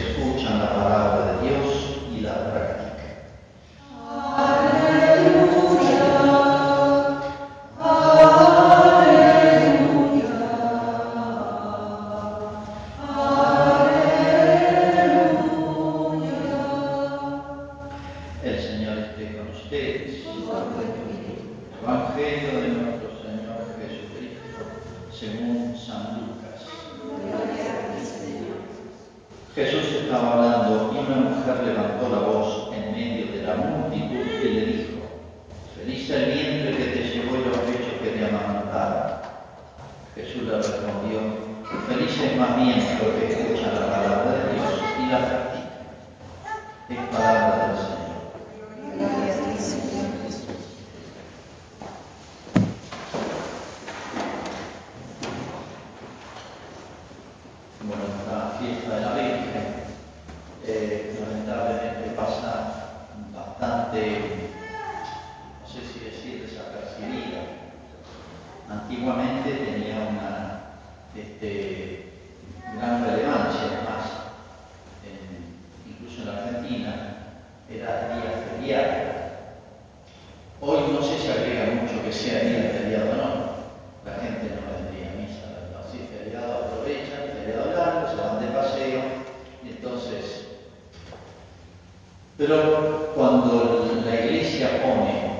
escuchan 0.00 0.58
la 0.58 0.74
palabra 0.74 1.32
de 1.32 1.48
Dios 1.48 1.66
y 2.16 2.20
la 2.20 2.50
practican. 2.50 2.89
No 65.60 65.66
sé 65.68 65.80
si 65.92 66.00
decir 66.04 66.46
desapercibida. 66.48 67.40
Antiguamente 68.68 69.50
tenía 69.52 70.08
una 70.10 70.60
este, 71.14 72.12
gran 72.74 73.04
relevancia, 73.04 73.60
además, 73.66 74.04
en- 75.04 75.90
incluso 75.90 76.22
en 76.22 76.26
la 76.26 76.42
Argentina, 76.42 76.94
era 77.68 78.14
día 78.14 78.44
feriado. 78.48 79.10
Hoy 80.62 80.92
no 80.92 81.02
sé 81.02 81.18
si 81.18 81.28
agrega 81.28 81.80
mucho 81.82 82.02
que 82.04 82.12
sea 82.12 82.40
día 82.44 82.70
feriado 82.70 83.10
o 83.10 83.14
no. 83.16 83.50
La 84.04 84.18
gente 84.20 84.54
no 84.54 84.72
vendría 84.72 85.10
a 85.10 85.14
misa, 85.14 85.68
no, 85.72 85.90
si 85.90 86.02
es 86.02 86.10
feriado 86.10 86.52
aprovechan, 86.52 87.30
feriado 87.34 87.72
largo, 87.72 88.08
se 88.08 88.16
van 88.22 88.40
de 88.40 88.46
paseo, 88.48 89.00
y 89.64 89.68
entonces... 89.70 90.46
Pero 92.36 93.12
cuando 93.14 94.00
la 94.06 94.14
iglesia 94.14 94.82
pone 94.82 95.30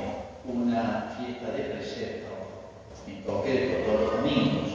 una 0.44 1.10
fiesta 1.25 1.53
de 1.53 1.63
precepto, 1.75 2.29
en 3.07 3.23
concreto 3.23 3.85
todos 3.85 4.01
los 4.01 4.13
domingos, 4.17 4.71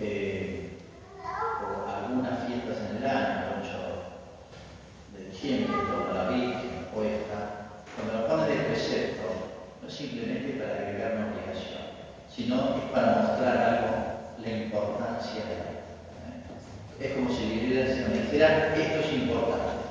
eh, 0.00 0.78
o 1.22 1.88
algunas 1.88 2.46
fiestas 2.46 2.90
en 2.90 2.96
el 2.96 3.06
año, 3.06 3.42
el 3.46 3.62
8 3.62 3.78
de 5.16 5.24
diciembre, 5.30 5.76
como 5.90 6.12
la 6.14 6.28
Virgen 6.30 6.86
o 6.94 7.02
esta, 7.02 7.62
cuando 7.96 8.12
la 8.14 8.26
pone 8.26 8.48
de 8.48 8.64
precepto, 8.64 9.22
no 9.80 9.88
es 9.88 9.94
simplemente 9.94 10.58
para 10.60 10.74
agregar 10.74 11.16
una 11.16 11.32
obligación, 11.32 11.82
sino 12.34 12.76
es 12.76 12.84
para 12.92 13.22
mostrar 13.22 13.56
algo, 13.56 13.92
la 14.42 14.50
importancia 14.50 15.42
de. 15.44 15.72
¿eh? 17.04 17.08
Es 17.08 17.14
como 17.14 17.28
si 17.30 17.44
me 17.46 18.22
dijera, 18.22 18.74
esto 18.76 19.00
es 19.00 19.12
importante. 19.12 19.82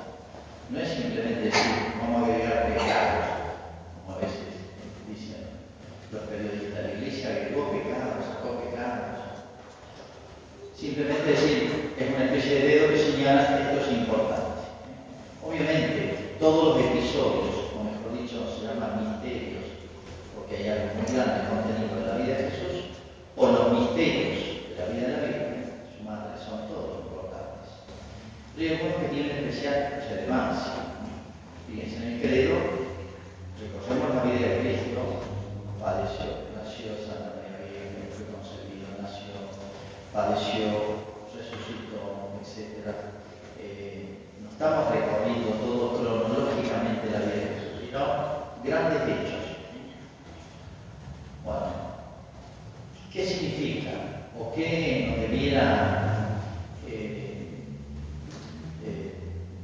No 0.70 0.80
es 0.80 0.88
simplemente 0.88 1.40
decir, 1.42 1.92
vamos 2.00 2.22
a 2.22 2.32
agregar 2.32 2.66
pecados, 2.66 3.26
como 4.06 4.16
a 4.16 4.20
veces 4.20 4.56
dicen 5.06 5.44
los 6.10 6.22
periodistas, 6.22 6.84
la 6.84 6.92
iglesia 6.94 7.28
agregó 7.28 7.70
pecados, 7.72 8.24
sacó 8.24 8.60
pecados. 8.60 9.20
Simplemente 10.92 11.32
decir, 11.32 11.94
es 11.96 12.14
una 12.14 12.24
especie 12.26 12.52
de 12.52 12.68
dedo 12.68 12.88
que 12.92 12.98
señala 12.98 13.56
esto 13.64 13.80
es 13.80 13.96
importante. 13.96 14.60
Obviamente, 15.40 16.36
todos 16.38 16.76
los 16.76 16.84
episodios, 16.84 17.72
o 17.72 17.80
mejor 17.80 18.12
dicho, 18.12 18.44
se 18.44 18.68
llaman 18.68 19.00
misterios, 19.00 19.72
porque 20.36 20.52
hay 20.52 20.68
algo 20.68 21.00
muy 21.00 21.08
grande 21.08 21.48
contenido 21.48 21.96
de 21.96 22.06
la 22.12 22.20
vida 22.20 22.36
de 22.36 22.50
Jesús, 22.52 23.00
o 23.40 23.40
los 23.40 23.72
misterios 23.72 24.68
de 24.68 24.76
la 24.76 24.92
vida 24.92 25.06
de 25.08 25.16
la 25.16 25.24
Virgen, 25.32 25.64
su 25.96 26.04
madre, 26.04 26.36
son 26.36 26.68
todos 26.68 27.08
importantes. 27.08 27.72
Pero 28.52 28.60
hay 28.60 28.76
algunos 28.76 29.00
que 29.00 29.08
tienen 29.16 29.48
especial 29.48 30.04
relevancia. 30.12 30.92
Fíjense, 31.72 31.96
en 31.96 32.12
el 32.12 32.20
credo 32.20 32.56
recorremos 33.56 34.12
la 34.12 34.28
vida 34.28 34.44
de 34.44 34.60
Cristo, 34.60 35.00
padeció, 35.80 36.52
nació 36.52 37.00
Santa 37.00 37.40
María 37.40 37.64
Virgen, 37.64 38.12
fue 38.12 38.28
concebido, 38.28 38.92
nació, 39.00 39.32
padeció, 40.12 41.00
resucitó, 41.34 42.36
etc. 42.40 42.94
Eh, 43.58 44.18
no 44.42 44.50
estamos 44.50 44.90
recorriendo 44.90 45.50
todo 45.52 45.98
cronológicamente 45.98 47.10
la 47.10 47.18
vida 47.20 47.34
de 47.34 47.54
Jesús, 47.54 47.86
sino 47.86 48.00
grandes 48.62 49.02
hechos. 49.02 49.42
Bueno, 51.44 51.72
¿qué 53.10 53.26
significa 53.26 53.90
o 54.38 54.52
qué 54.54 55.06
nos 55.08 55.30
debiera 55.30 56.40
eh, 56.86 57.48
eh, 58.84 59.14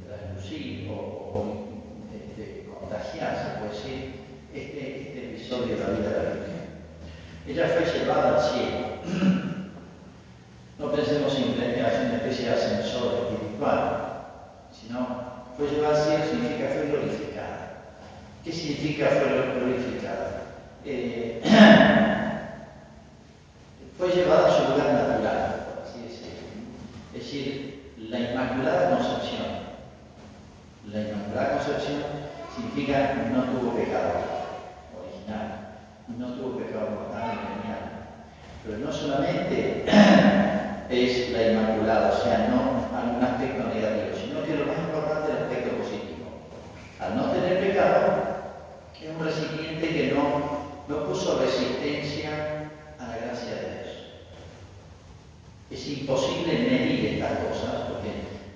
traslucir 0.07 0.89
o, 0.89 0.93
o, 0.95 1.67
este, 2.11 2.67
contagiarse, 2.79 3.59
puede 3.59 3.71
decir, 3.71 4.15
este, 4.53 5.01
este 5.01 5.29
episodio 5.29 5.77
de 5.77 5.83
la 5.83 5.89
vida 5.89 6.09
de 6.09 6.23
la 6.23 6.33
Virgen? 6.33 6.59
Ella 7.47 7.67
fue 7.67 7.99
llevada 7.99 8.35
al 8.35 8.51
cielo. 8.51 9.49
No 10.79 10.89
pensemos 10.93 11.33
simplemente 11.33 11.79
en 11.79 12.05
una 12.05 12.15
especie 12.15 12.45
de 12.45 12.55
ascensor 12.55 13.27
espiritual, 13.33 14.23
sino 14.71 15.43
fue 15.59 15.67
llevada 15.69 15.95
al 15.97 16.03
cielo 16.03 16.23
significa 16.25 16.69
fue 16.73 16.87
glorificada. 16.87 17.57
¿Qué 18.45 18.51
significa 18.51 19.09
glorificada? 19.59 20.41
Eh, 20.85 21.41
fue 23.97 24.09
llevada 24.09 24.47
a 24.47 24.51
su 24.51 24.61
lugar 24.71 24.93
natural, 24.93 25.65
por 25.67 25.83
así 25.83 25.99
decirlo. 26.03 26.39
Es 27.13 27.19
decir, 27.23 27.93
la 27.97 28.19
Inmaculada 28.19 28.91
Concepción. 28.97 29.47
La 30.91 30.99
Inmaculada 31.01 31.57
Concepción 31.57 32.01
significa 32.55 33.13
no 33.33 33.43
tuvo 33.43 33.75
pecado 33.75 34.13
original, 34.97 35.47
no 36.17 36.27
tuvo 36.35 36.57
pecado 36.59 36.89
mortal 36.91 37.31
ni 37.35 37.39
venial. 37.59 37.83
Pero 38.63 38.77
no 38.77 38.91
solamente 38.93 39.83
es 40.89 41.29
la 41.31 41.41
Inmaculada, 41.51 42.11
o 42.17 42.23
sea, 42.23 42.47
no 42.49 42.79
algún 42.97 43.23
aspecto 43.23 43.63
negativo, 43.67 44.15
sino 44.19 44.43
que 44.43 44.55
lo 44.55 44.65
más 44.65 44.77
importante 44.79 45.31
es 45.31 45.37
el 45.37 45.43
aspecto 45.45 45.77
positivo. 45.77 46.25
Al 46.99 47.15
no 47.15 47.23
tener 47.31 47.59
pecado, 47.59 47.99
es 49.01 49.09
un 49.09 49.19
recipiente 49.23 49.87
que 49.87 50.11
no, 50.13 50.23
no 50.87 51.05
puso 51.05 51.39
resistencia 51.39 52.29
a 52.99 53.03
la 53.07 53.17
gracia 53.17 53.53
de 53.55 53.61
Dios. 53.61 53.69
Es 55.71 55.87
imposible 55.87 56.51
medir 56.53 57.05
estas 57.13 57.37
cosas 57.47 57.73
porque 57.89 58.11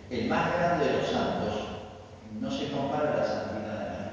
el 0.09 0.27
más 0.27 0.45
grande 0.57 0.85
de 0.85 0.93
los 0.97 1.07
santos 1.07 1.53
no 2.41 2.49
se 2.51 2.71
compara 2.71 3.13
a 3.13 3.17
la 3.17 3.25
santidad 3.25 3.61
de 3.61 3.67
nadie. 3.67 4.09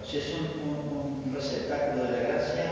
O 0.00 0.02
sea, 0.06 0.20
es 0.20 0.28
un, 0.38 0.44
un- 0.68 1.22
un 1.26 1.34
receptáculo 1.34 2.04
de 2.04 2.10
la 2.12 2.18
gracia 2.28 2.64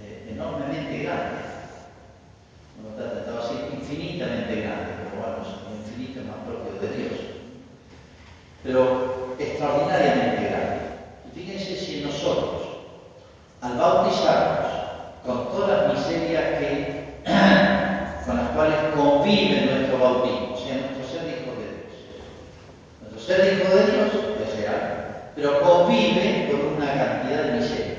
eh, 0.00 0.28
enormemente 0.32 0.98
grande. 1.04 1.40
No 2.82 2.88
está 2.90 3.04
tratado 3.12 3.38
así 3.42 3.54
infinitamente 3.74 4.60
grande, 4.62 4.90
pero 4.98 5.10
bueno, 5.22 5.36
es 5.42 5.48
un 5.66 5.72
infinito 5.78 6.20
más 6.28 6.38
propio 6.46 6.72
de 6.80 6.88
Dios. 6.96 7.18
Pero 8.62 8.74
extraordinariamente 9.60 10.48
grande. 10.48 10.80
Y 11.26 11.38
fíjense 11.38 11.76
si 11.76 12.00
nosotros, 12.00 12.62
al 13.60 13.76
bautizarnos 13.76 14.72
con 15.24 15.48
todas 15.50 15.82
las 15.82 15.98
miserias 15.98 16.44
con 18.26 18.36
las 18.36 18.48
cuales 18.50 18.76
convive 18.96 19.66
nuestro 19.66 19.98
bautismo, 19.98 20.54
o 20.54 20.56
sea, 20.56 20.76
nuestro 20.76 21.04
ser 21.06 21.28
hijo 21.28 21.52
de 21.60 21.66
Dios. 21.76 21.92
Nuestro 23.02 23.20
ser 23.20 23.52
hijo 23.52 23.76
de 23.76 23.92
Dios 23.92 24.08
es 24.40 24.60
real, 24.60 25.32
pero 25.36 25.60
convive 25.60 26.48
con 26.50 26.76
una 26.76 26.94
cantidad 26.94 27.42
de 27.42 27.52
miserias, 27.60 27.98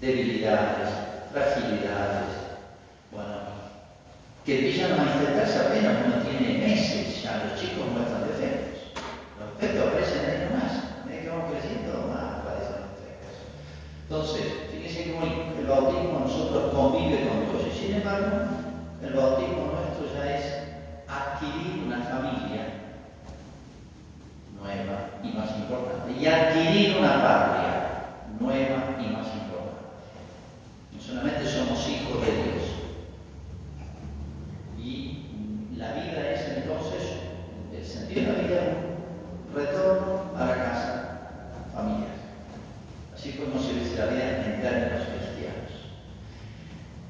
debilidades, 0.00 0.90
fragilidades, 1.32 2.26
bueno, 3.12 3.36
que 4.44 4.58
empiezan 4.58 4.94
a 4.94 5.04
manifestarse 5.04 5.58
apenas 5.60 6.06
uno 6.06 6.24
tiene 6.24 6.58
meses, 6.58 7.22
ya 7.22 7.44
los 7.44 7.60
chicos 7.60 7.86
muestran 7.92 8.26
defectos 8.26 8.59
es 9.66 9.72
que 9.72 9.80
ofrecen 9.80 10.50
nomás, 10.50 10.72
es 11.10 11.20
que 11.20 11.28
van 11.28 11.40
ofreciendo 11.40 12.08
más, 12.08 12.40
parecen 12.44 12.80
otras 12.88 13.16
cosas. 13.20 13.44
Entonces, 14.08 14.44
fíjense 14.72 15.12
cómo 15.12 15.26
el, 15.58 15.66
bautismo 15.66 16.20
nosotros 16.20 16.74
convive 16.74 17.28
con 17.28 17.46
todo 17.46 17.60
sin 17.70 17.94
embargo, 17.94 18.28
el 19.02 19.12
bautismo 19.12 19.72
nuestro 19.72 20.14
ya 20.14 20.34
es 20.34 20.54
adquirir 21.06 21.84
una 21.86 21.98
familia 21.98 22.66
nueva 24.58 25.10
y 25.22 25.36
más 25.36 25.50
importante, 25.58 26.12
y 26.12 26.26
adquirir 26.26 26.98
una 26.98 27.22
patria 27.22 28.04
nueva 28.38 28.89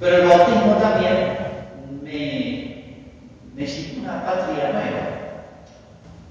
Pero 0.00 0.17
el 0.17 0.29
bautismo 0.29 0.76
también 0.76 1.37
me, 2.02 2.70
me 3.55 3.67
una 4.00 4.25
patria 4.25 4.73
nueva. 4.73 5.20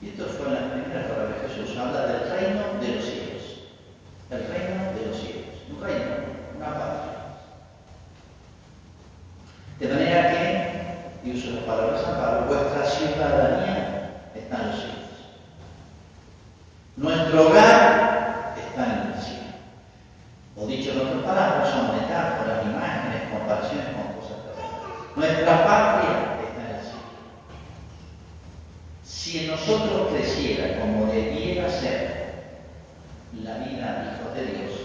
Y 0.01 0.09
esto 0.09 0.25
fue 0.25 0.47
en 0.47 0.53
la 0.53 0.71
primera 0.71 1.07
palabra 1.07 1.35
de 1.35 1.47
Jesús. 1.47 1.77
Habla 1.77 2.07
del 2.07 2.29
reino 2.31 2.61
de 2.81 2.95
los 2.95 3.05
cielos. 3.05 3.43
El 4.31 4.47
reino 4.47 4.93
de 4.93 5.05
los 5.07 5.17
cielos. 5.17 5.55
Un 5.69 5.83
reino, 5.83 6.11
una 6.57 6.67
patria. 6.67 7.19
De 9.79 9.87
manera 9.87 10.31
que, 10.31 11.29
y 11.29 11.37
uso 11.37 11.51
las 11.51 11.63
palabras 11.63 11.99
de 11.99 12.05
San 12.05 12.15
Pablo, 12.15 12.47
vuestra 12.47 12.85
ciudadanía 12.85 14.11
está 14.35 14.55
en 14.55 14.67
los 14.67 14.75
cielos. 14.75 14.97
Nuestro 16.97 17.47
hogar 17.47 18.55
está 18.57 18.83
en 18.83 19.13
el 19.13 19.21
cielo. 19.21 19.53
O 20.57 20.65
dicho 20.65 20.91
en 20.91 20.99
otras 20.99 21.23
palabras, 21.23 21.69
son 21.69 21.95
metáforas, 21.95 22.65
imágenes, 22.65 23.29
comparaciones 23.31 23.85
con 23.95 24.19
cosas 24.19 24.37
terrenales. 24.43 25.15
Nuestra 25.15 25.65
patria 25.65 26.39
si 29.29 29.45
nosotros 29.45 30.07
creciera 30.11 30.79
como 30.79 31.05
debiera 31.05 31.69
ser 31.69 32.33
la 33.43 33.59
vida 33.59 34.01
de 34.01 34.15
hijos 34.15 34.33
de 34.33 34.45
Dios, 34.45 34.79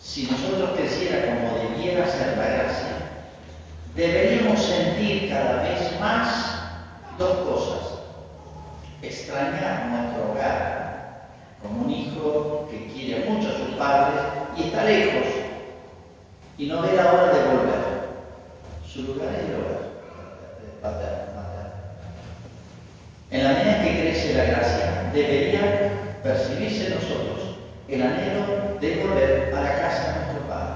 si 0.00 0.24
nosotros 0.24 0.70
creciera 0.76 1.26
como 1.26 1.58
debiera 1.58 2.04
ser 2.08 2.38
la 2.38 2.44
gracia, 2.44 2.96
deberíamos 3.94 4.60
sentir 4.60 5.28
cada 5.30 5.62
vez 5.62 6.00
más 6.00 6.56
dos 7.16 7.36
cosas. 7.48 7.98
Extrañar 9.00 9.86
nuestro 9.86 10.32
hogar, 10.32 11.28
como 11.62 11.82
un 11.84 11.90
hijo 11.92 12.68
que 12.68 12.88
quiere 12.88 13.30
mucho 13.30 13.48
a 13.48 13.58
sus 13.58 13.76
padres 13.76 14.22
y 14.56 14.62
está 14.64 14.82
lejos 14.82 15.28
y 16.58 16.66
no 16.66 16.82
ve 16.82 16.94
la 16.94 17.12
hora 17.12 17.32
de 17.32 17.44
volver. 17.44 17.82
Su 18.92 19.02
lugar 19.02 19.28
es 19.34 19.44
el 19.44 19.54
hogar 19.54 19.82
paterno. 20.82 21.32
En 23.32 23.44
la 23.44 23.54
crece 24.32 24.36
la 24.36 24.44
gracia, 24.44 25.10
debería 25.12 26.20
percibirse 26.22 26.86
en 26.86 26.94
nosotros 26.94 27.56
el 27.88 28.02
anhelo 28.02 28.78
de 28.80 28.96
volver 28.96 29.54
a 29.54 29.60
la 29.60 29.76
casa 29.76 30.12
de 30.12 30.24
nuestro 30.24 30.48
Padre. 30.48 30.74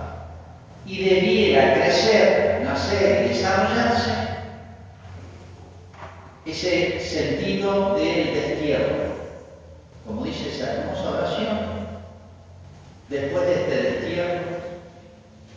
Y 0.85 1.05
debiera 1.05 1.75
crecer, 1.75 2.63
nacer 2.63 3.27
y 3.27 3.29
desarrollarse 3.29 4.11
ese 6.45 7.01
sentido 7.01 7.95
del 7.97 8.35
destierro. 8.35 9.07
Como 10.07 10.25
dice 10.25 10.51
esa 10.51 10.75
hermosa 10.75 11.11
oración, 11.11 11.59
después 13.09 13.47
de 13.47 13.55
este 13.55 13.83
destierro, 13.83 14.41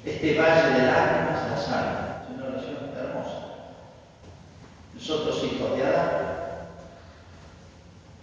este 0.05 0.39
valle 0.39 0.79
de 0.79 0.85
lágrimas 0.87 1.51
la 1.51 1.57
sangre. 1.57 1.99
Es 2.23 2.35
una 2.35 2.47
oración 2.47 2.91
hermosa. 2.97 3.39
Nosotros, 4.95 5.43
hijos 5.43 5.77
de 5.77 5.83
Adán, 5.83 6.18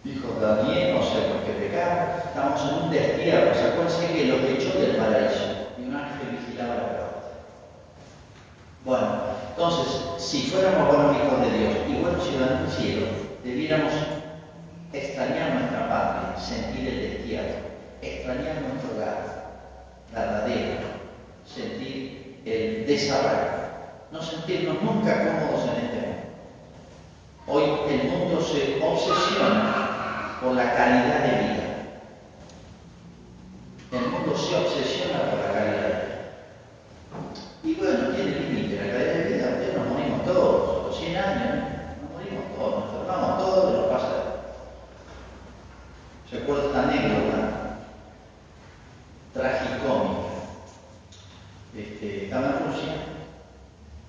Dijo 0.06 0.38
Daniel, 0.40 0.94
no 0.94 1.02
sé 1.02 1.18
por 1.26 1.42
qué 1.42 1.66
pecar, 1.66 2.22
estamos 2.28 2.60
en 2.62 2.84
un 2.84 2.90
destierro. 2.92 3.52
¿Se 3.52 3.64
acuerdan 3.64 4.14
que 4.14 4.24
lo 4.26 4.36
echó 4.36 4.78
del 4.78 4.94
paraíso? 4.94 5.74
Y 5.76 5.88
un 5.88 5.96
ángel 5.96 6.38
vigilaba 6.38 6.74
la 6.76 6.82
puerta. 6.82 7.22
Bueno, 8.84 9.08
entonces, 9.50 10.00
si 10.18 10.42
fuéramos 10.42 10.94
buenos 10.94 11.16
hijos 11.16 11.40
de 11.40 11.58
Dios 11.58 11.74
y 11.88 12.00
buenos 12.00 12.24
ciudadanos 12.24 12.60
del 12.62 12.70
cielo, 12.70 13.06
debiéramos 13.42 13.92
extrañar 14.92 15.54
nuestra 15.54 15.88
patria, 15.88 16.40
sentir 16.40 16.88
el 16.88 17.00
destierro, 17.00 17.58
extrañar 18.00 18.62
nuestro 18.62 18.94
hogar 18.94 19.66
verdadero, 20.12 20.86
sentir 21.44 22.42
el 22.44 22.86
desarrollo, 22.86 23.50
no 24.12 24.22
sentirnos 24.22 24.80
nunca 24.82 25.18
cómodos 25.18 25.64
en 25.64 25.84
este 25.84 25.96
mundo. 26.06 26.22
Hoy 27.48 27.64
el 27.92 28.08
mundo 28.08 28.40
se 28.40 28.80
obsesiona 28.80 29.85
por 30.46 30.54
la 30.54 30.76
calidad 30.76 31.24
de 31.24 31.42
vida. 31.42 31.64
El 33.90 34.10
mundo 34.10 34.38
se 34.38 34.54
obsesiona 34.54 35.28
por 35.28 35.40
la 35.40 35.52
calidad 35.52 35.82
de 35.82 35.88
vida. 35.88 36.16
Y 37.64 37.74
bueno, 37.74 38.14
tiene 38.14 38.30
límite 38.30 38.76
la 38.76 38.92
calidad 38.92 39.14
de 39.14 39.24
vida. 39.24 39.48
Ustedes 39.48 39.76
nos 39.76 39.88
morimos 39.88 40.24
todos, 40.24 40.86
los 40.86 40.98
100 40.98 41.16
años, 41.16 41.54
nos 42.00 42.12
morimos 42.12 42.44
todos, 42.56 42.84
nos 42.84 42.94
enfermamos 42.94 43.38
todos 43.38 43.74
y 43.74 43.76
nos 43.76 43.86
pasa. 43.86 44.16
Recuerdo 46.30 46.66
esta 46.68 46.82
anécdota 46.82 47.78
tragicómica. 49.34 50.26
Este, 51.76 52.24
estaba 52.24 52.46
en 52.46 52.66
Rusia, 52.66 52.94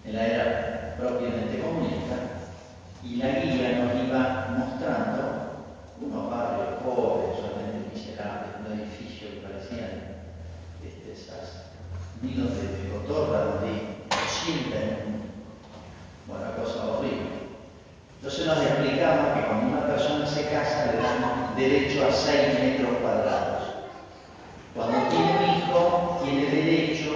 en 0.06 0.16
la 0.16 0.28
era 0.28 0.96
propiamente 1.00 1.60
comunista, 1.60 2.16
y 3.04 3.16
la 3.16 3.28
guía 3.28 3.80
nos 3.80 4.08
iba 4.08 4.48
mostrando 4.56 5.48
unos 6.02 6.30
barrios 6.30 6.84
pobres, 6.84 7.40
realmente 7.42 7.96
miserables, 7.96 8.52
un 8.66 8.80
edificio 8.80 9.30
que 9.32 9.48
parecían 9.48 9.92
este, 10.86 11.12
esas 11.12 11.74
nidos 12.28 12.52
de, 12.58 12.90
cotorra 12.92 13.40
donde 13.46 14.04
sienten 14.28 15.32
una 16.28 16.52
cosa 16.56 16.86
horrible. 16.86 17.48
Entonces 18.18 18.46
nos 18.46 18.62
explicamos 18.62 19.34
que 19.34 19.46
cuando 19.46 19.78
una 19.78 19.88
persona 19.88 20.28
se 20.28 20.50
casa 20.50 20.92
le 20.92 20.98
dan 21.02 21.56
derecho 21.56 22.06
a 22.06 22.12
6 22.12 22.60
metros 22.60 22.98
cuadrados. 23.02 23.64
Cuando 24.76 24.98
tiene 25.10 25.38
un 25.38 25.58
hijo, 25.58 26.20
tiene 26.24 26.46
derecho, 26.52 27.12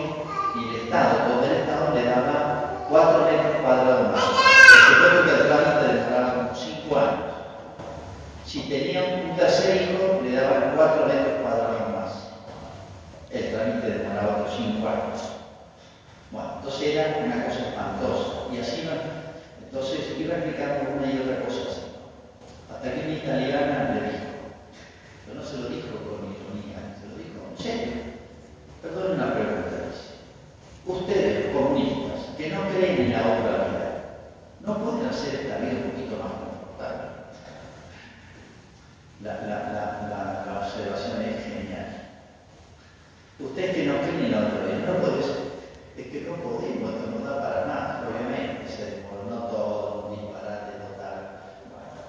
y 0.55 0.69
el 0.69 0.81
Estado, 0.83 1.17
todo 1.27 1.45
el 1.45 1.51
Estado 1.51 1.93
le 1.93 2.05
daba 2.05 2.85
4 2.89 3.25
metros 3.25 3.61
cuadrados 3.61 4.11
más. 4.11 4.23
Por 4.23 4.95
supuesto 4.95 5.23
que 5.25 5.41
el 5.41 5.47
trámite 5.47 5.93
demoraba 5.93 6.33
como 6.35 6.55
5 6.55 6.99
años. 6.99 7.31
Si 8.51 8.63
tenía 8.63 9.23
un 9.23 9.37
tercer 9.37 9.81
hijo, 9.81 10.19
le 10.21 10.35
daban 10.35 10.73
cuatro 10.75 11.05
metros 11.05 11.39
cuadrados 11.41 11.89
más. 11.95 12.11
El 13.29 13.49
trámite 13.49 13.89
demoraba 13.89 14.39
otros 14.39 14.57
cinco 14.57 14.89
años. 14.89 15.21
Bueno, 16.31 16.55
entonces 16.57 16.70
era 16.83 17.23
una 17.23 17.45
cosa 17.45 17.69
espantosa. 17.69 18.53
Y 18.53 18.57
así 18.59 18.83
no. 18.83 18.91
Entonces 19.63 20.19
iba 20.19 20.35
explicando 20.35 20.97
una 20.97 21.11
y 21.11 21.19
otra 21.19 21.45
cosa 21.45 21.69
así. 21.69 21.81
Hasta 22.69 22.93
que 22.93 23.07
mi 23.07 23.13
italiana 23.13 23.95
le 23.95 24.11
dijo, 24.11 24.31
pero 25.25 25.39
no 25.39 25.45
se 25.45 25.57
lo 25.57 25.69
dijo 25.69 25.95
con 26.03 26.27
ironía, 26.27 26.97
se 26.99 27.07
lo 27.07 27.15
dijo 27.15 27.39
en 27.49 27.57
serio. 27.57 27.93
Perdón 28.81 29.15
una 29.15 29.33
pregunta, 29.33 29.87
dice. 29.87 30.19
Ustedes, 30.85 31.55
comunistas, 31.55 32.35
que 32.37 32.49
no 32.49 32.67
creen 32.69 33.01
en 33.01 33.13
la 33.13 33.21
obra 33.21 33.67
vida, 33.69 33.91
¿no 34.61 34.77
pueden 34.77 35.07
hacer 35.07 35.35
esta 35.35 35.57
vida 35.57 35.85
un 35.85 35.91
poquito 35.91 36.17
más 36.17 36.33
confortable? 36.41 37.21
La, 39.23 39.33
la, 39.45 39.57
la, 40.09 40.65
observación 40.65 41.21
es 41.21 41.43
genial. 41.45 42.09
Ustedes 43.39 43.75
que 43.75 43.85
no 43.85 44.01
creen 44.01 44.25
en 44.25 44.31
la 44.31 44.39
otra 44.39 44.65
vida, 44.65 44.85
no 44.87 44.99
puede 44.99 45.23
ser. 45.23 45.50
Es 46.01 46.07
que 46.07 46.21
no 46.21 46.33
podemos, 46.37 46.91
no 47.13 47.23
da 47.23 47.39
para 47.39 47.65
nada, 47.67 48.09
obviamente, 48.09 48.67
se 48.67 48.85
desmoronó 48.85 49.45
todo, 49.53 50.07
un 50.07 50.15
disparate 50.15 50.81
total. 50.81 51.45
Bueno. 51.69 52.01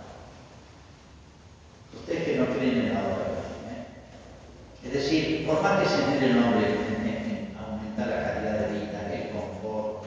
Ustedes 2.00 2.24
que 2.24 2.36
no 2.38 2.46
creen 2.56 2.78
en 2.78 2.94
la 2.94 3.00
otra 3.00 3.28
vida. 3.28 3.68
¿eh? 3.68 4.86
Es 4.86 4.92
decir, 4.94 5.46
por 5.46 5.60
más 5.60 5.82
que 5.82 5.88
se 5.90 6.06
mire 6.08 6.26
el 6.26 6.40
nombre 6.40 6.66
en, 6.68 7.54
aumentar 7.60 8.08
la 8.08 8.32
calidad 8.32 8.58
de 8.60 8.80
vida, 8.80 9.12
el 9.12 9.28
confort, 9.28 10.06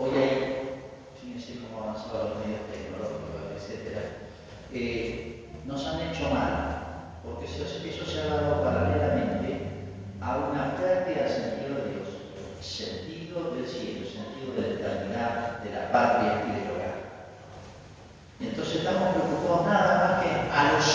hoy 0.00 0.18
hay, 0.18 0.80
fíjense 1.22 1.60
cómo 1.62 1.84
avanzado 1.84 2.28
los 2.28 2.38
medios 2.42 2.66
tecnológicos, 2.74 3.54
etc. 3.54 4.18
Eh, 4.74 5.46
nos 5.64 5.86
han 5.86 6.10
hecho 6.10 6.28
mal, 6.28 7.22
porque 7.22 7.46
eso, 7.46 7.64
se 8.04 8.20
ha 8.20 8.26
dado 8.26 8.64
paralelamente 8.64 9.60
a 10.20 10.38
una 10.38 10.76
pérdida 10.76 11.22
del 11.22 11.30
sentido 11.30 11.76
de 11.76 11.90
Dios, 11.90 12.22
sentido 12.62 13.54
del 13.54 13.66
cielo, 13.66 14.06
sentido 14.06 14.54
de 14.54 14.60
la 14.62 14.74
eternidad, 14.74 15.58
de 15.60 15.70
la 15.70 15.90
patria 15.90 16.44
y 16.46 16.60
del 16.60 16.70
hogar. 16.70 16.94
Y 18.40 18.46
entonces 18.48 18.76
estamos 18.76 19.14
preocupados 19.14 19.66
nada 19.66 19.98
más 19.98 20.22
que 20.22 20.30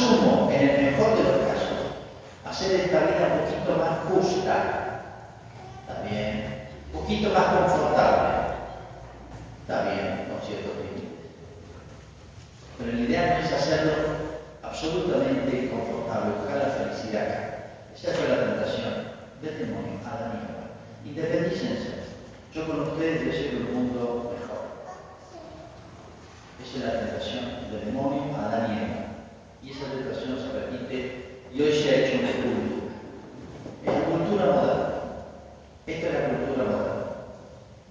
a 0.07 0.11
lo 0.11 0.17
sumo, 0.17 0.49
en 0.51 0.69
el 0.69 0.91
mejor 0.91 1.17
de 1.17 1.23
los 1.23 1.47
casos, 1.47 1.77
hacer 2.45 2.81
esta 2.81 2.99
vida 2.99 3.33
un 3.33 3.45
poquito 3.45 3.77
más 3.77 3.99
justa, 4.07 5.01
también, 5.87 6.67
un 6.93 7.01
poquito 7.01 7.29
más 7.29 7.45
confortable, 7.45 8.27
bien, 9.67 10.27
con 10.29 10.47
ciertos 10.47 10.75
límites. 10.77 11.27
Pero 12.77 12.91
la 12.93 12.99
idea 12.99 13.39
no 13.39 13.45
es 13.45 13.53
hacerlo 13.53 13.93
absolutamente 14.63 15.69
confortable, 15.69 16.35
buscar 16.39 16.57
la 16.57 16.69
felicidad 16.69 17.23
acá. 17.23 17.43
Esa 17.95 18.13
fue 18.13 18.29
la 18.29 18.45
tentación 18.45 18.93
del 19.41 19.59
demonio, 19.59 19.99
Adán 20.05 20.33
y 20.33 20.45
Eva. 20.47 20.65
Independícense. 21.03 22.07
Yo 22.53 22.67
con 22.67 22.79
ustedes 22.81 23.25
deseo 23.25 23.59
un 23.59 23.73
mundo 23.73 24.35
mejor. 24.39 24.61
Esa 26.63 26.77
es 26.77 26.83
la 26.83 26.99
tentación 26.99 27.71
del 27.71 27.85
demonio, 27.85 28.23
y 28.27 28.31
Eva. 28.31 29.07
Y 29.63 29.71
esa 29.71 29.91
tentación 29.91 30.37
se 30.37 30.59
repite 30.59 31.41
y 31.53 31.61
hoy 31.61 31.73
se 31.73 31.89
ha 31.89 31.95
hecho 31.95 32.17
un 32.19 32.27
culto. 32.41 32.75
Es 33.83 33.93
la 33.93 34.05
cultura 34.05 34.45
moderna. 34.45 34.87
Esta 35.87 36.07
es 36.07 36.13
la 36.13 36.27
cultura 36.29 36.63
moderna. 36.63 37.03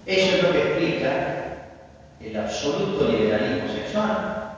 Eso 0.07 0.37
es 0.37 0.43
lo 0.43 0.53
que 0.53 0.63
explica 0.63 1.37
el 2.21 2.37
absoluto 2.37 3.09
liberalismo 3.09 3.69
sexual. 3.75 4.53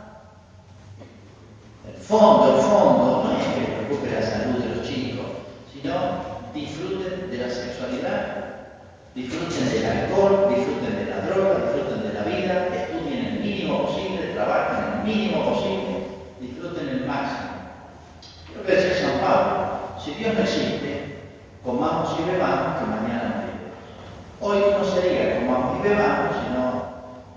El 1.88 1.97
fondo, 2.08 2.62
fondo, 2.62 3.24
no 3.24 3.38
es 3.38 3.44
que 3.44 3.84
preocupe 3.84 4.10
la 4.10 4.22
salud 4.22 4.64
de 4.64 4.76
los 4.76 4.88
chicos, 4.88 5.26
sino 5.70 5.92
disfruten 6.54 7.30
de 7.30 7.36
la 7.36 7.50
sexualidad, 7.52 8.44
disfruten 9.14 9.68
del 9.68 9.84
alcohol, 9.84 10.48
disfruten 10.48 10.96
de 10.96 11.10
la 11.10 11.20
droga, 11.20 11.54
disfruten 11.66 12.08
de 12.08 12.14
la 12.14 12.22
vida, 12.22 12.68
estudien 12.74 13.26
el 13.26 13.40
mínimo 13.40 13.84
posible, 13.84 14.32
trabajen 14.32 15.00
el 15.00 15.04
mínimo 15.04 15.52
posible, 15.52 16.06
disfruten 16.40 16.88
el 16.88 17.06
máximo. 17.06 17.50
Lo 18.56 18.64
que 18.64 18.72
decía 18.72 19.10
San 19.10 19.20
Pablo, 19.20 19.68
si 20.02 20.14
Dios 20.14 20.32
no 20.32 20.40
existe, 20.40 21.24
comamos 21.62 22.16
y 22.18 22.22
bebamos 22.30 22.78
que 22.78 22.86
mañana 22.86 23.44
moriremos. 23.44 23.76
Hoy 24.40 24.72
no 24.72 24.82
sería 24.82 25.40
comamos 25.40 25.78
y 25.78 25.88
bebamos, 25.88 26.36
sino 26.42 26.82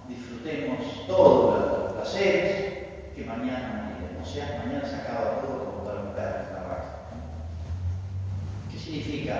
disfrutemos 0.07 1.07
todos 1.07 1.59
los 1.59 1.93
placeres 1.93 2.85
que 3.13 3.25
mañana 3.25 3.67
moriremos. 3.67 3.90
O 4.21 4.25
sea, 4.25 4.63
mañana 4.63 4.87
se 4.87 4.95
acaba 4.95 5.41
todo 5.41 5.65
como 5.65 5.83
para 5.83 6.01
un 6.01 6.13
perro 6.13 6.47
trabajo. 6.49 6.87
¿Qué 8.71 8.77
significa 8.77 9.35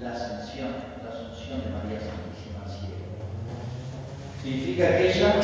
la 0.00 0.12
ascensión, 0.12 0.74
la 1.02 1.10
asunción 1.10 1.60
de 1.62 1.70
María 1.70 2.00
Santísima 2.00 2.64
al 2.64 2.70
cielo? 2.70 3.08
Significa 4.42 4.96
que 4.96 5.10
ella 5.10 5.34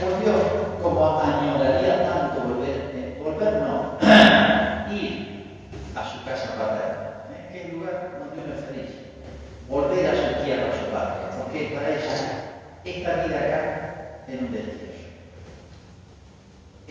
volvió 0.00 0.70
como 0.82 1.20
añoraría 1.20 2.08
tanto 2.08 2.40
volver, 2.48 2.92
eh, 2.94 3.20
volver 3.22 3.54
no, 3.62 3.98
ir 4.94 5.30
a 5.94 6.04
su 6.04 6.24
casa 6.24 6.54
paterna, 6.56 7.24
¿eh? 7.32 7.48
que 7.52 7.64
el 7.64 7.78
lugar 7.78 8.18
donde 8.18 8.44
uno 8.44 8.54
es 8.54 8.64
feliz, 8.64 8.90
volver 9.68 10.06
a 10.06 10.14
su 10.14 10.44
tierra, 10.44 10.72
a 10.72 10.78
su 10.78 10.90
patria, 10.92 11.30
porque 11.38 11.74
para 11.74 11.88
ella 11.90 12.40
esta 12.84 13.24
vida 13.24 13.38
acá 13.38 14.24
es 14.28 14.40
un 14.40 14.52
destino. 14.52 14.79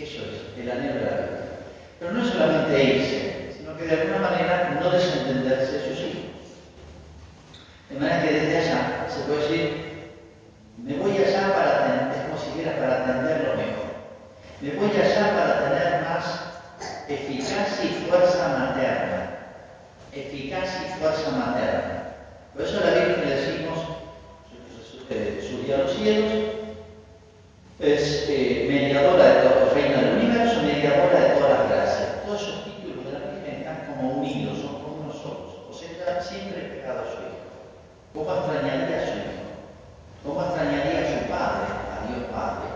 Eso 0.02 0.24
es, 0.24 0.58
el 0.58 0.72
anhelo 0.72 0.96
de 0.96 1.02
la 1.02 1.18
vida. 1.18 1.40
Pero 2.00 2.14
no 2.14 2.24
es 2.24 2.32
solamente 2.32 2.84
irse, 2.84 3.54
sino 3.58 3.76
que 3.76 3.86
de 3.86 4.02
alguna 4.02 4.30
manera 4.30 4.80
no 4.82 4.90
desentenderse 4.92 5.74
de 5.74 5.88
sus 5.90 6.00
hijos. 6.00 6.24
De 7.90 8.00
manera 8.00 8.22
que 8.22 8.34
desde 8.34 8.58
allá 8.58 9.06
se 9.10 9.22
puede 9.24 9.42
decir, 9.42 9.90
me 10.78 10.94
voy 10.98 11.18
allá 11.18 11.54
para 11.54 11.84
atender, 11.84 12.18
es 12.18 12.26
como 12.28 12.42
si 12.42 12.50
fuera 12.52 12.78
para 12.80 13.04
atenderlo 13.04 13.56
mejor. 13.56 13.90
Me 14.62 14.72
voy 14.72 14.90
allá 14.96 15.34
para 15.36 15.70
tener 15.70 16.02
más 16.04 16.50
eficacia 17.10 17.86
y 17.86 18.08
fuerza 18.08 18.48
materna. 18.58 19.32
Eficacia 20.14 20.88
y 20.88 21.00
fuerza 21.00 21.32
materna. 21.32 22.14
Por 22.54 22.64
eso 22.64 22.80
a 22.80 22.86
la 22.86 22.92
Virgen 22.92 23.30
le 23.30 23.36
decimos, 23.36 23.80
subía 25.10 25.76
a 25.76 25.80
los 25.80 25.94
cielos, 25.94 26.50
es 27.80 28.26
eh, 28.28 28.66
mediadora 28.68 29.24
de 29.24 29.50
todo, 29.50 29.74
reina 29.74 30.02
del 30.02 30.18
universo, 30.18 30.62
mediadora 30.64 31.20
de 31.20 31.30
todas 31.36 31.60
las 31.60 31.70
gracias. 31.70 32.26
Todos 32.26 32.42
esos 32.42 32.64
títulos 32.66 33.06
de 33.06 33.12
la 33.14 33.20
Virgen 33.20 33.60
están 33.62 33.86
como 33.88 34.20
unidos, 34.20 34.58
son 34.60 34.84
como 34.84 34.96
unos 35.04 35.16
solos. 35.22 35.56
O 35.70 35.74
sea, 35.74 35.90
ella 35.90 36.22
siempre 36.22 36.66
ha 36.66 36.74
pegado 36.74 37.00
a 37.00 37.06
su 37.06 37.18
hijo. 37.24 37.40
¿Cómo 38.14 38.34
extrañaría 38.34 38.98
a 38.98 39.06
su 39.06 39.14
hijo? 39.22 39.46
¿Cómo 40.26 40.42
extrañaría 40.42 41.00
a 41.00 41.12
su 41.14 41.30
padre, 41.30 41.66
a 41.94 42.08
Dios 42.08 42.26
Padre? 42.34 42.68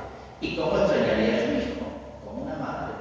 ¿Y 0.42 0.56
cómo 0.56 0.78
extrañaría 0.78 1.36
a 1.36 1.46
su 1.46 1.52
hijo? 1.58 1.86
Como 2.24 2.44
una 2.44 2.56
madre 2.56 2.94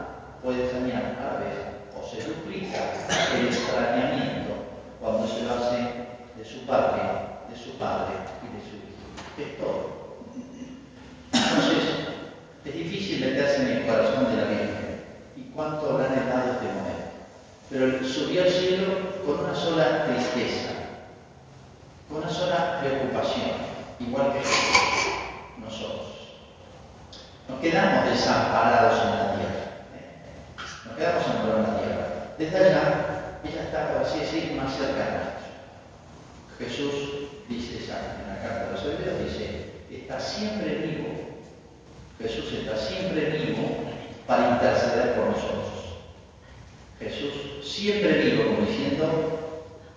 puede 0.42 0.64
extrañar 0.64 1.16
a 1.20 1.34
la 1.34 1.40
vez, 1.40 1.56
o 1.92 2.00
se 2.08 2.26
duplica 2.26 2.78
el 3.36 3.46
extrañamiento 3.46 4.50
cuando 5.00 5.28
se 5.28 5.42
lo 5.42 5.54
hace 5.54 5.76
de 6.36 6.44
su 6.44 6.66
padre, 6.66 7.02
de 7.50 7.56
su 7.56 7.76
padre 7.78 8.16
y 8.42 8.48
de 8.48 8.60
su 8.64 8.74
hijo. 8.80 9.06
Es 9.38 9.58
todo. 9.58 10.02
Entonces, 11.32 11.84
es 12.64 12.74
difícil 12.74 13.26
meterse 13.26 13.62
en 13.62 13.76
el 13.76 13.86
corazón 13.86 14.30
de 14.30 14.42
la 14.42 14.48
Virgen. 14.48 15.04
¿Y 15.36 15.42
cuánto 15.54 15.90
habrán 15.90 16.28
dado 16.28 16.52
este 16.52 16.66
momento? 16.66 17.12
Pero 17.68 18.04
subió 18.08 18.42
al 18.42 18.50
cielo 18.50 18.86
con 19.24 19.44
una 19.44 19.54
sola 19.54 20.06
tristeza, 20.06 20.81
una 22.22 22.32
sola 22.32 22.80
preocupación, 22.80 23.50
igual 24.00 24.32
que 24.32 24.38
nosotros. 25.60 26.38
Nos 27.48 27.60
quedamos 27.60 28.10
desamparados 28.10 29.00
en 29.02 29.10
la 29.10 29.34
tierra. 29.34 29.64
¿eh? 29.96 30.86
Nos 30.86 30.96
quedamos 30.96 31.26
amparados 31.26 31.68
en 31.68 31.74
la 31.74 31.80
tierra. 31.80 32.06
Desde 32.38 32.56
allá, 32.56 33.40
ella 33.44 33.62
está, 33.64 33.88
por 33.92 34.02
así 34.02 34.20
decir, 34.20 34.52
más 34.54 34.72
cerca 34.72 35.04
de 35.04 35.12
nosotros. 35.18 35.42
Jesús 36.58 36.94
dice 37.48 37.92
en 37.92 38.28
la 38.28 38.40
carta 38.40 38.66
de 38.66 38.72
los 38.72 38.84
hebreos, 38.84 39.24
dice, 39.24 39.72
está 39.90 40.20
siempre 40.20 40.74
vivo 40.76 41.12
Jesús 42.22 42.52
está 42.52 42.76
siempre 42.76 43.30
vivo 43.30 43.68
para 44.26 44.50
interceder 44.50 45.14
por 45.16 45.26
nosotros. 45.26 45.98
Jesús 47.00 47.68
siempre 47.68 48.12
vivo, 48.18 48.44
como 48.44 48.66
diciendo, 48.66 49.40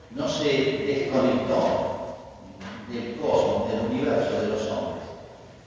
no 0.09 0.27
se 0.27 0.47
desconectó 0.87 1.94
del 2.89 3.19
cosmos, 3.19 3.71
del 3.71 3.91
universo, 3.91 4.41
de 4.41 4.47
los 4.47 4.61
hombres. 4.69 5.03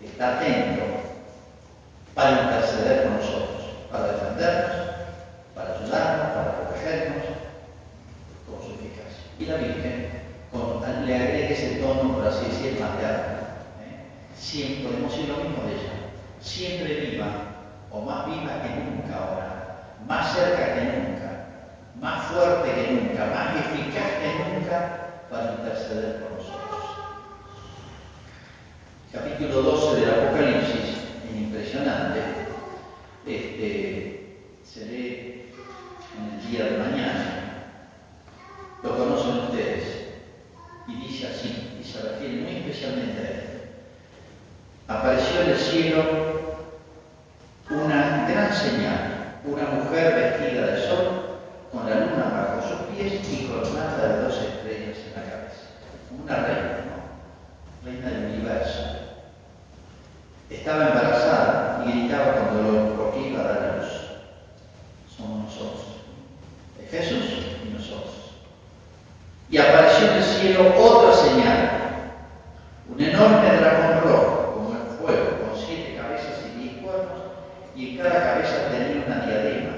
Está 0.03 0.39
atento 0.39 0.85
para 2.15 2.43
interceder 2.43 3.05
por 3.05 3.13
nosotros, 3.13 3.63
para 3.91 4.13
defendernos, 4.13 4.77
para 5.55 5.75
ayudarnos, 5.75 6.29
para 6.35 6.57
protegernos, 6.57 7.25
con 8.47 8.63
su 8.63 8.75
eficacia. 8.75 9.25
Y 9.39 9.47
la 9.47 9.57
Virgen 9.57 10.11
con, 10.51 11.07
le 11.07 11.15
agrega 11.15 11.49
ese 11.49 11.77
tono, 11.77 12.15
por 12.15 12.27
así 12.27 12.47
decir, 12.47 12.81
materno. 12.81 13.39
¿eh? 13.83 14.05
Siempre 14.39 14.85
podemos 14.85 15.13
decir 15.13 15.29
lo 15.29 15.37
mismo 15.37 15.63
de 15.65 15.73
ella 15.73 15.99
siempre 16.41 16.95
viva, 16.95 17.27
o 17.91 18.01
más 18.01 18.27
viva 18.27 18.63
que 18.63 18.69
nunca 18.69 19.17
ahora, 19.17 19.95
más 20.07 20.35
cerca 20.35 20.75
que 20.75 20.85
nunca, 20.85 21.31
más 22.01 22.27
fuerte 22.27 22.75
que 22.75 22.93
nunca, 22.93 23.27
más 23.27 23.57
eficaz 23.57 24.11
que 24.21 24.59
nunca 24.59 24.79
para 25.31 25.53
interceder 25.53 26.23
por 26.23 26.33
nosotros. 26.33 26.68
Capítulo 29.13 29.63
12 29.63 30.01
del 30.01 30.11
Apocalipsis 30.11 30.97
es 31.29 31.37
impresionante. 31.37 32.21
Este, 33.27 34.37
se 34.65 34.87
lee 34.87 35.53
en 36.17 36.39
el 36.39 36.51
día 36.51 36.65
de 36.65 36.79
mañana. 36.79 37.25
Lo 38.83 38.97
conocen 38.97 39.39
ustedes. 39.39 39.85
Y 40.87 40.95
dice 41.07 41.27
así, 41.27 41.79
y 41.81 41.85
se 41.85 42.01
refiere 42.01 42.43
muy 42.43 42.57
especialmente 42.57 43.21
a 43.21 43.31
esto 43.31 43.49
apareció 44.89 45.43
en 45.43 45.51
el 45.51 45.59
cielo 45.59 46.03
una 47.71 48.27
gran 48.27 48.53
señal, 48.53 49.41
una 49.45 49.65
mujer 49.65 50.15
vestida 50.15 50.67
de 50.67 50.89
sol, 50.89 51.41
con 51.71 51.89
la 51.89 51.97
luna 51.97 52.33
bajo 52.33 52.67
sus 52.67 52.97
pies 52.97 53.21
y 53.31 53.47
coronada 53.47 54.09
de 54.09 54.23
dos 54.23 54.35
estrellas 54.35 54.97
en 55.07 55.23
la 55.23 55.31
cabeza. 55.31 55.61
Una 56.25 56.37
reina, 56.37 56.79
¿no? 56.89 57.85
Reina 57.85 58.09
del 58.09 58.35
universo. 58.35 58.81
Estaba 60.49 60.89
embarazada 60.89 61.85
y 61.87 61.91
gritaba 61.91 62.35
con 62.37 62.57
dolor 62.57 62.97
porque 62.97 63.29
iba 63.29 63.41
a 63.41 63.45
dar 63.45 63.63
a 63.63 63.77
luz. 63.77 63.93
Somos 65.15 65.45
nosotros. 65.45 65.85
Es 66.83 66.91
Jesús 66.91 67.25
y 67.67 67.75
nosotros. 67.75 68.15
Y 69.51 69.59
apareció 69.59 70.09
en 70.09 70.17
el 70.17 70.25
cielo 70.25 70.75
otra 70.79 71.13
señal, 71.13 71.71
un 72.91 73.03
enorme 73.03 73.57
dragón 73.59 74.01
rojo 74.03 74.39
y 77.79 77.91
en 77.91 77.97
cada 77.99 78.35
cabeza 78.35 78.71
tenía 78.73 79.05
una 79.07 79.25
diadema. 79.25 79.71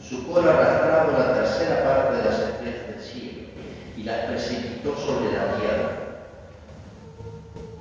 Su 0.00 0.32
cola 0.32 0.52
arrastraba 0.52 1.18
la 1.18 1.34
tercera 1.34 1.82
parte 1.82 2.18
de 2.18 2.24
las 2.24 2.38
estrellas 2.38 2.86
del 2.86 3.00
cielo 3.00 3.48
y 3.96 4.04
las 4.04 4.26
precipitó 4.26 4.94
sobre 4.96 5.32
la 5.32 5.56
tierra. 5.58 5.90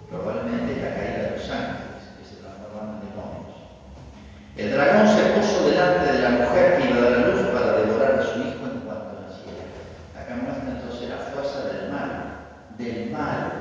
Probablemente 0.10 0.82
la 0.82 0.96
caída 0.96 1.30
de 1.30 1.38
los 1.38 1.50
ángeles, 1.52 2.02
que 2.18 2.26
se 2.26 2.42
transformaron 2.42 2.98
en 2.98 3.10
demonios. 3.14 3.58
El 4.58 4.72
dragón 4.72 5.08
se 5.08 5.38
puso 5.38 5.70
delante 5.70 6.14
de 6.14 6.20
la 6.24 6.30
mujer 6.30 6.78
que 6.78 6.90
iba 6.90 6.98
a 6.98 7.02
dar 7.02 7.12
la 7.12 7.28
luz 7.28 7.42
para 7.54 7.74
devorar 7.78 8.20
a 8.20 8.24
su 8.24 8.40
hijo 8.40 8.66
en 8.66 8.80
cuanto 8.90 9.22
naciera. 9.22 9.70
Acá 10.18 10.36
muestra 10.36 10.82
entonces 10.82 11.10
la 11.10 11.30
fuerza 11.30 11.62
del 11.70 11.92
mal, 11.92 12.10
del 12.80 13.12
mal, 13.12 13.52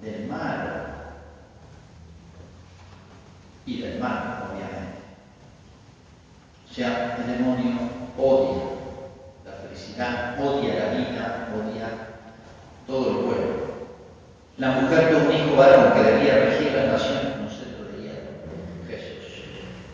del 0.00 0.28
mal 0.28 0.84
y 3.66 3.80
del 3.82 3.98
mal, 3.98 4.44
obviamente. 4.48 4.94
O 6.74 6.76
sea, 6.76 7.16
el 7.20 7.38
demonio 7.38 7.78
odia 8.18 8.64
la 9.46 9.52
felicidad, 9.52 10.40
odia 10.40 10.74
la 10.74 10.90
vida, 10.90 11.48
odia 11.54 11.88
todo 12.84 13.10
el 13.10 13.16
pueblo. 13.24 13.54
La 14.56 14.72
mujer 14.72 15.08
tuvo 15.08 15.30
un 15.30 15.36
hijo 15.36 15.56
varón 15.56 15.83
que 15.94 16.02
debía 16.02 16.44
regir 16.44 16.72
las 16.72 16.86
naciones 16.86 17.32
con 17.36 17.48
centro 17.48 17.84
de 17.92 18.02
hierro, 18.02 18.34
Jesús. 18.88 19.44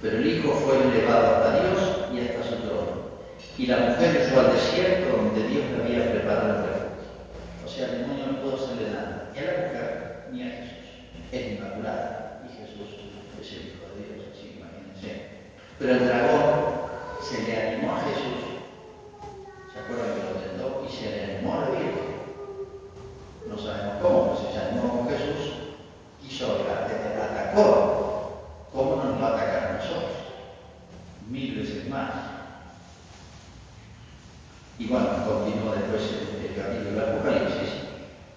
Pero 0.01 0.17
el 0.17 0.27
hijo 0.27 0.53
fue 0.53 0.81
elevado 0.83 1.37
hasta 1.37 1.61
Dios 1.61 1.79
y 2.13 2.21
hasta 2.21 2.43
su 2.49 2.57
trono. 2.63 3.21
Y 3.59 3.67
la 3.67 3.77
mujer 3.77 4.31
fue 4.33 4.41
al 4.41 4.53
desierto 4.53 5.17
donde 5.17 5.47
Dios 5.49 5.65
le 5.71 5.85
había 5.85 6.13
preparado 6.13 6.49
el 6.49 6.63
refugio. 6.65 7.11
O 7.65 7.69
sea, 7.69 7.87
el 7.87 7.99
demonio 8.01 8.27
no 8.27 8.41
pudo 8.41 8.55
hacerle 8.57 8.91
nada, 8.91 9.31
ni 9.33 9.39
a 9.39 9.45
la 9.45 9.53
mujer 9.53 10.11
ni 10.33 10.43
a 10.43 10.51
Jesús. 10.51 10.89
Es 11.33 11.53
inmaculada 11.53 12.43
y 12.45 12.49
Jesús 12.49 12.89
es 13.41 13.53
el 13.53 13.63
Hijo 13.69 13.85
de 13.93 14.15
Dios, 14.15 14.27
así 14.33 14.57
imagínense. 14.57 15.29
Pero 15.79 15.93
el 15.93 16.07
dragón 16.07 16.81
se 17.21 17.43
le 17.43 17.61
animó 17.61 17.97
a 17.97 18.01
Jesús. 18.01 18.41
¿Se 19.73 19.79
acuerdan 19.79 20.15
que 20.17 20.25
lo 20.25 20.41
tentó? 20.41 20.87
Y 20.89 20.91
se 20.91 21.11
le 21.11 21.37
animó 21.37 21.55
a 21.55 21.61
la 21.61 21.71
Virgen. 21.71 22.11
No 23.49 23.59
sabemos 23.59 23.95
cómo, 24.01 24.37
pero 24.39 24.53
se 24.53 24.59
animó 24.59 24.89
con 24.97 25.09
Jesús, 25.09 25.50
quiso, 26.31 26.65
atacó. 26.65 28.69
¿Cómo 28.73 28.97
no 28.97 29.05
nos 29.11 29.23
va 29.23 29.27
a 29.27 29.31
atacar 29.35 29.65
a 29.65 29.73
nosotros? 29.79 30.11
Mil 31.29 31.57
veces 31.57 31.89
más. 31.89 32.11
Y 34.79 34.87
bueno, 34.87 35.09
continuó 35.27 35.75
después 35.75 36.03
el, 36.03 36.47
el 36.47 36.55
capítulo 36.55 36.93
del 36.93 37.01
Apocalipsis, 37.11 37.71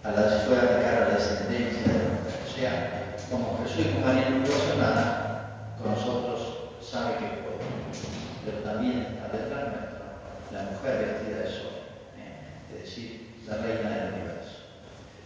a 0.03 0.11
la 0.11 0.23
fue 0.45 0.57
a 0.57 0.63
atacar 0.63 0.95
a 0.95 0.99
la 1.07 1.15
descendencia 1.15 1.81
de 1.81 1.87
la 1.87 1.93
mujer. 2.09 2.39
O 2.45 2.49
sea, 2.53 3.15
como 3.29 3.59
Jesús 3.63 3.85
y 3.95 3.99
María 4.03 4.29
no 4.29 4.43
pudo 4.43 4.55
hacer 4.55 4.77
nada, 4.77 5.77
con 5.81 5.91
nosotros 5.91 6.39
sabe 6.81 7.13
que 7.13 7.25
puede. 7.41 7.59
Pero 8.43 8.57
también 8.59 8.99
está 9.01 9.29
detrás 9.37 9.67
nuestro 9.69 9.93
la 10.51 10.63
mujer 10.63 11.05
vestida 11.05 11.37
de 11.39 11.47
sol, 11.47 11.71
¿eh? 12.17 12.75
es 12.75 12.81
decir, 12.83 13.09
la 13.47 13.55
reina 13.57 13.89
del 13.89 14.13
universo. 14.13 14.57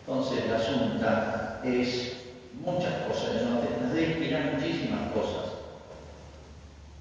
Entonces, 0.05 0.45
la 0.49 0.57
asunta 0.57 1.59
es 1.63 2.17
muchas 2.63 2.93
cosas, 3.07 3.41
nos, 3.43 3.81
nos 3.81 3.93
debe 3.93 4.07
inspirar 4.07 4.53
muchísimas 4.53 5.11
cosas. 5.11 5.53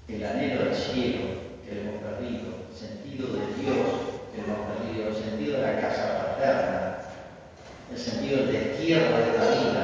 El 0.07 0.25
anhelo 0.25 0.65
del 0.65 0.75
cielo 0.93 1.47
que 1.63 1.81
hemos 1.81 2.01
perdido, 2.01 2.71
sentido 2.73 3.27
de 3.35 3.61
Dios 3.61 3.87
que 4.31 4.41
hemos 4.41 4.59
perdido, 4.71 5.09
el 5.09 5.15
sentido 5.15 5.57
de 5.57 5.63
la 5.63 5.81
casa 5.81 6.17
paterna, 6.17 6.97
el 7.91 7.97
sentido 7.97 8.45
del 8.45 8.51
destierro 8.53 9.17
de 9.17 9.37
la 9.37 9.45
vida, 9.51 9.83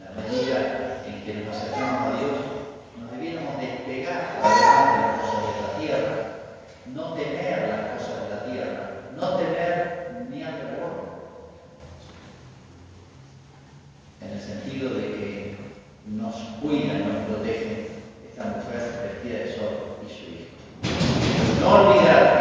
la 0.00 0.22
medida 0.22 1.02
en 1.06 1.24
que 1.24 1.44
nos 1.44 1.56
acercamos 1.56 2.00
a 2.00 2.18
Dios, 2.18 2.32
nos 2.98 3.10
debiéramos 3.10 3.60
despegar 3.60 4.36
de 4.36 5.00
las 5.00 5.20
cosas 5.20 5.42
de 5.44 5.62
la 5.62 5.78
tierra, 5.78 6.14
no 6.94 7.12
temer 7.14 7.68
las 7.68 8.00
cosas 8.00 8.22
de 8.22 8.30
la 8.30 8.44
tierra, 8.44 8.90
no 9.16 9.36
temer 9.36 10.26
ni 10.30 10.42
al 10.42 10.58
dragón, 10.58 10.96
en 14.22 14.30
el 14.30 14.40
sentido 14.40 14.94
de 14.94 15.02
que 15.02 15.56
nos 16.06 16.34
cuida, 16.62 16.94
nos 16.94 17.26
protege 17.26 17.88
esta 18.30 18.44
mujer 18.44 19.12
vestida 19.22 19.38
de 19.40 19.56
sol 19.56 19.85
y 20.06 20.10
su 20.10 20.24
hijo. 20.30 21.60
No 21.60 22.35